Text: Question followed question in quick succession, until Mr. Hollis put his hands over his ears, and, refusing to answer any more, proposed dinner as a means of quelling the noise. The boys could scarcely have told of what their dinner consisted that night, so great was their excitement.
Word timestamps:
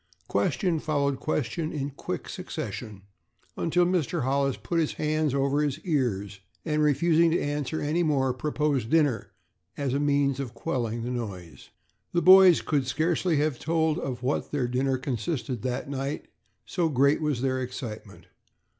Question 0.27 0.79
followed 0.79 1.19
question 1.19 1.71
in 1.71 1.91
quick 1.91 2.27
succession, 2.27 3.03
until 3.55 3.85
Mr. 3.85 4.23
Hollis 4.23 4.57
put 4.57 4.79
his 4.79 4.93
hands 4.93 5.35
over 5.35 5.61
his 5.61 5.79
ears, 5.81 6.39
and, 6.65 6.81
refusing 6.81 7.29
to 7.29 7.39
answer 7.39 7.79
any 7.79 8.01
more, 8.01 8.33
proposed 8.33 8.89
dinner 8.89 9.31
as 9.77 9.93
a 9.93 9.99
means 9.99 10.39
of 10.39 10.55
quelling 10.55 11.03
the 11.03 11.11
noise. 11.11 11.69
The 12.13 12.21
boys 12.23 12.63
could 12.63 12.87
scarcely 12.87 13.37
have 13.37 13.59
told 13.59 13.99
of 13.99 14.23
what 14.23 14.49
their 14.51 14.67
dinner 14.67 14.97
consisted 14.97 15.61
that 15.61 15.87
night, 15.87 16.25
so 16.65 16.89
great 16.89 17.21
was 17.21 17.41
their 17.43 17.61
excitement. 17.61 18.25